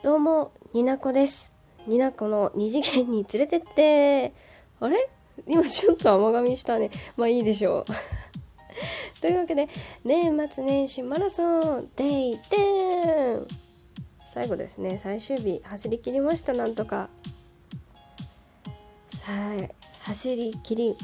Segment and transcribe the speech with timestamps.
[0.00, 1.56] どうも、になこです。
[1.88, 4.32] になこの二次元に連れてって。
[4.78, 5.10] あれ？
[5.44, 6.90] 今ちょっと甘噛みしたね。
[7.16, 7.84] まあいいでしょう。
[9.20, 9.68] というわけで、
[10.04, 13.44] 年末年始マラソン、デイ 10!
[14.24, 17.10] 最後ですね、最終日、走り切りました、なんとか。
[19.08, 19.56] さあ、
[20.04, 20.94] 走り切り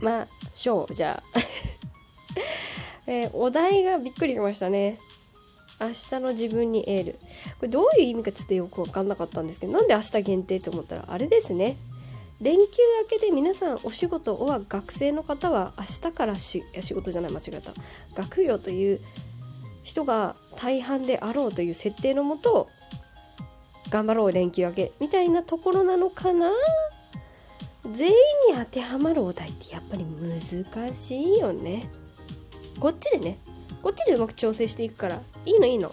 [0.00, 0.24] ま
[0.54, 1.22] しょう、じゃあ。
[3.10, 4.96] えーお題がびっくりしましたね。
[5.80, 7.12] 明日の自分にエール。
[7.12, 7.18] こ
[7.62, 11.76] れどういう意味かちょっとよく分かんなかったんですけどなんで明日限定と思ったらあれですね。
[12.40, 12.60] 連休
[13.10, 17.72] 明けで皆さんお仕事は学生の方は明日からし仕事じゃない間違えた。
[18.14, 19.00] 学業という
[19.84, 22.68] 人が大半であろうという設定のもと
[23.90, 26.50] 頑張ろう連休明けみたいなところなのかな。
[27.84, 28.14] 全員
[28.52, 31.88] に当てはまるお題ってやっぱり難しいよね。
[32.80, 33.38] こっちでね。
[33.86, 35.92] こっちでうまく調整していくからいいのいいの。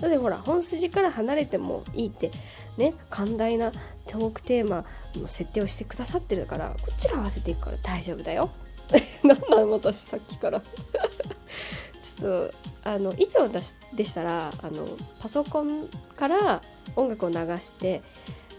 [0.00, 2.30] だってほら本筋から離れてもいいって。
[2.78, 4.84] ね寛大なトークテーマ
[5.16, 8.50] の設定をしてくださってるからこっちが合わせていくから大丈夫だよ。
[9.24, 10.60] なんなん私さっきから。
[10.62, 12.54] ちょっと
[12.84, 14.86] あのいつもでしたらあの
[15.20, 16.62] パソコンから
[16.94, 18.00] 音楽を流して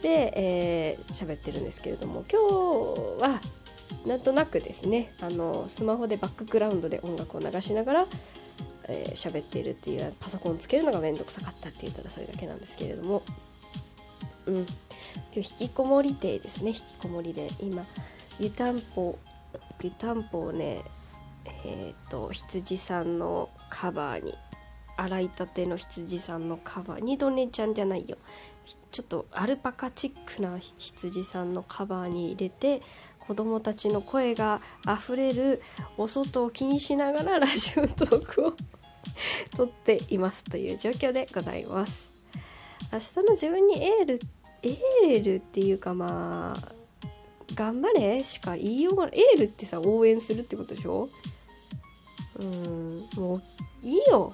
[0.02, 3.40] でえー喋ってるんですけれども今日は
[4.08, 8.06] なんとなくですねあのスマホでバックグラウンドで音楽を流しながら
[8.88, 13.22] えー喋っているっていうパソコンつけるのがめんどくさかったって言ったらそれだけなんですけれども。
[14.46, 14.56] うん。
[14.56, 14.66] 今
[15.34, 16.70] 日引きこもりデですね。
[16.70, 17.50] 引きこもりで。
[17.60, 17.84] 今
[18.40, 19.18] 湯たんぽ
[19.82, 20.82] 湯たんぽをね
[21.66, 24.34] えっ、と羊さんのカバーに
[24.98, 28.18] 洗いたての羊さんのカバー二度寝ちゃんじゃないよ。
[28.92, 32.82] ちょっとアルパカチックな羊さんのカバーに入れて
[33.28, 35.62] 子供たちの声があふれる
[35.98, 38.54] お外を気にしながらラジオトークを
[39.56, 42.14] 撮っていますという状況でございます。
[42.92, 44.20] 明日の自分にエール
[44.64, 46.72] エールっていうかまあ
[47.54, 49.20] 頑張れしか言いようがない。
[49.20, 51.08] エールってさ応援するってことでしょ？
[52.38, 53.42] うんもう
[53.82, 54.32] いいよ。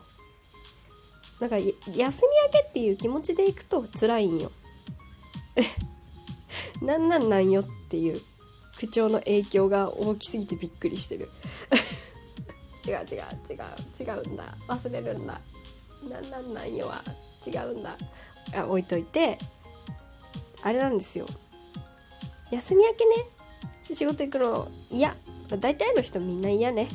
[1.40, 2.12] なんか休み明
[2.52, 4.52] けっていう気持ちでいくと辛いんよ。
[6.82, 8.22] なんなんなんよっていう。
[8.82, 11.28] 口調の影響が大きすぎてびっくりしてる。
[12.88, 14.46] 違う違う違う違うんだ。
[14.68, 15.40] 忘れるんだ。
[16.10, 16.88] なんなんなんよ。
[16.88, 17.04] は
[17.46, 17.96] 違うんだ。
[18.56, 19.38] あ置いといて。
[20.64, 21.28] あれなんですよ。
[22.50, 23.26] 休み明けね。
[23.94, 25.16] 仕事行くの嫌。
[25.60, 26.90] 大体の人みんな嫌ね。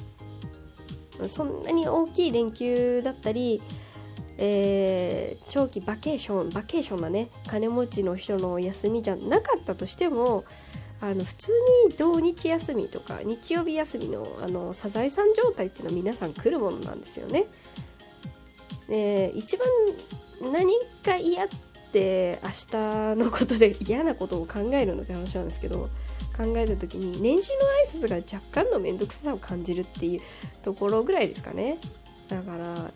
[1.28, 3.62] そんなに大きい連休だったり
[4.38, 7.28] えー長期バケーションバケーションなね。
[7.46, 10.44] 金持ちの人の休みじゃなかったとしても
[11.00, 11.52] あの普通
[11.88, 17.44] に土日休みとか日曜日休みのあのサザエさん状態っていうのは皆さん来るものなんですよね。
[18.88, 19.66] で一番
[20.52, 20.72] 何
[21.04, 21.48] か嫌っ
[21.92, 25.88] て明日のことで嫌なことを考えるのって話なんですけど
[26.36, 30.20] 考えた時に年始の挨拶が若干の面倒くささを感じるっていう
[30.62, 31.76] ところぐらいですかね。
[32.30, 32.92] だから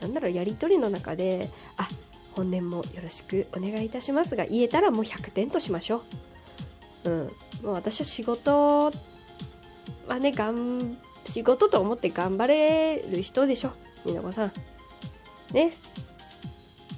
[0.00, 1.88] なんだろうやり取りの中で「あ
[2.34, 6.02] 本年もよろしくお願いいたします」が言えたらもう100点としましょう。
[7.08, 8.92] うん、もう私は仕事
[10.06, 13.70] はねがん仕事と思って頑張れる人でしょ。
[14.04, 14.52] みなこさん。
[15.52, 15.72] ね。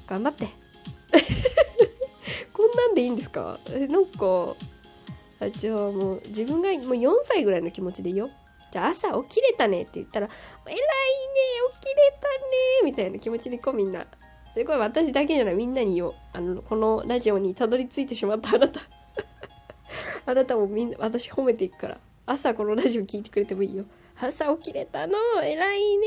[0.07, 0.47] 頑張って。
[2.53, 3.59] こんなんでいいんですか？
[3.71, 4.55] えなんか
[5.41, 8.31] あじゃあもう自分がもう4歳ぐらいの気持ちでいいよ。
[8.71, 10.29] じゃあ朝起きれたねって言ったら
[10.67, 10.81] 「偉いね
[11.73, 12.35] 起きれたね」
[12.85, 14.07] みたいな気持ちでこうみんな。
[14.55, 16.15] でこれ私だけじゃないみんなに言おう。
[16.33, 18.81] あのこのラジオにたどり着いてしまったあなた。
[20.27, 21.99] あなたもみんな私褒めていくから。
[22.27, 23.85] 朝このラジオ聞いてくれてもいいよ。
[24.21, 25.19] 朝起きれたの。
[25.43, 26.07] 偉いね。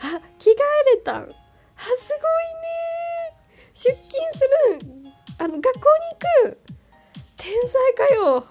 [0.00, 0.54] あ着替
[0.92, 1.22] えれたん。
[1.22, 3.72] あすごいね。
[3.72, 4.40] 出勤す
[4.80, 5.02] る。
[5.38, 5.80] あの学校
[6.44, 6.58] に行く。
[7.36, 8.46] 天才かよ。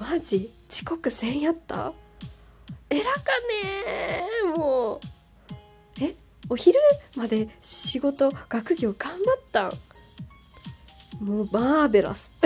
[0.00, 0.50] マジ？
[0.70, 1.92] 遅刻せんやった？
[2.90, 3.10] 偉か
[3.62, 4.54] ね。
[4.56, 5.00] もう。
[6.02, 6.14] え？
[6.48, 6.78] お昼
[7.16, 9.72] まで仕事学業頑張ったん。
[11.20, 12.30] もうマーベラス。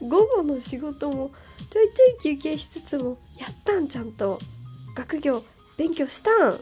[0.00, 1.30] 午後の仕事も
[1.70, 4.40] ちょいちょい休憩しつつもやったんちゃんと
[4.96, 5.42] 学業
[5.78, 6.60] 勉強したん。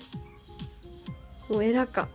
[1.48, 2.08] もう偉か。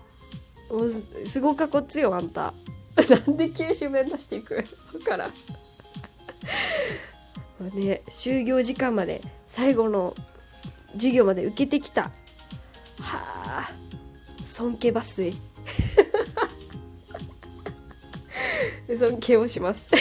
[0.71, 2.53] もうすごかこっつよあんた。
[3.27, 4.55] なんで九州弁出していく？
[4.55, 4.63] わ
[5.05, 5.29] からん。
[7.59, 10.13] まあね就業時間まで最後の
[10.93, 12.03] 授業まで受けてきた。
[12.03, 12.11] は
[13.01, 13.69] あ
[14.45, 15.35] 尊敬抜粋
[18.95, 19.89] 尊敬をします。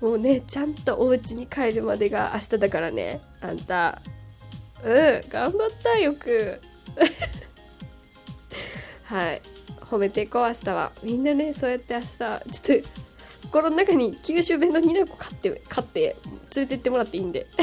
[0.00, 3.20] もうねちゃんとお家に帰るまでが明日だからね。
[3.40, 4.00] あんた。
[4.82, 6.58] うん頑張ったよく。
[9.04, 9.42] はい。
[9.80, 10.90] 褒めていこう明日は。
[11.02, 12.42] みんなねそうやって明日ちょっと
[13.48, 16.14] 心の中に九州弁のニナコ買って買って
[16.56, 17.46] 連れてってもらっていいんで。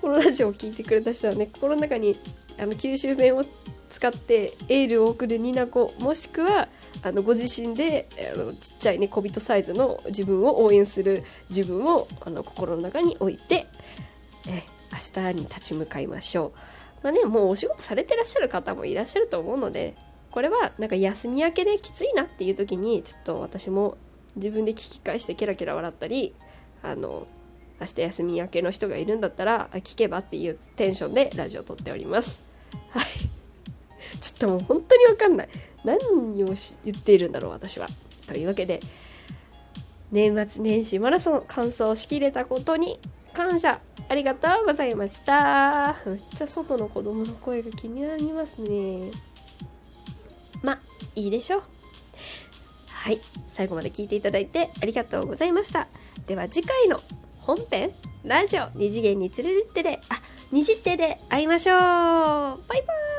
[0.00, 2.16] このラジオを聞いてくれた人はね心の中に
[2.58, 3.44] あの九州弁を
[3.92, 6.68] 使ってエールを送るニナコもしくは
[7.02, 13.66] あのご自身であのちっちゃいね小人サイズの自分を応援する自分をあの心の中に置いて
[14.48, 14.62] え
[14.92, 16.58] 明日に立ち向かいましょう。
[17.02, 19.94] まあね、もうお仕事されてらっしゃる方もいらっしゃると思うので、
[20.30, 23.98] これはなんか休み明けできついなっていう時に、ちょっと私も
[24.36, 26.34] 自分で聞き返してケラケラ笑ったり、
[26.82, 27.26] あの、
[27.80, 32.44] 明日休み明けの人がいるんだったら、聞けばっていうテンションでラジオを撮っております。
[32.90, 33.31] はい。
[34.20, 35.48] ちょっともう本当にわかんない。
[35.84, 35.98] 何
[36.44, 36.54] を
[36.84, 37.88] 言っているんだろう、私は。
[38.28, 38.80] というわけで、
[40.10, 43.00] 年末年始マラソン完走しきれたことに
[43.32, 43.80] 感謝。
[44.08, 45.96] ありがとうございました。
[46.06, 49.10] めっちゃ外の子供の声が気になりますね。
[50.62, 50.78] ま
[51.14, 51.62] いいでしょう。
[52.92, 53.18] はい。
[53.48, 55.88] 最後まで聞いていただいてありがとうございました。
[56.26, 56.98] では次回の
[57.40, 57.90] 本編
[58.24, 60.14] ラジオ二次元に連れてってであ
[60.52, 61.78] 二次手で会いましょう。
[61.78, 63.11] バイバイ。